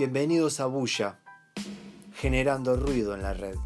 Bienvenidos 0.00 0.60
a 0.60 0.64
Bulla, 0.64 1.18
generando 2.14 2.74
ruido 2.74 3.14
en 3.14 3.20
la 3.20 3.34
red. 3.34 3.56